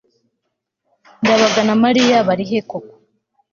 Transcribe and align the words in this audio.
ndabaga 1.21 1.61
na 1.67 1.75
mariya 1.83 2.17
bari 2.27 2.43
he 2.49 2.59
koko 2.69 2.93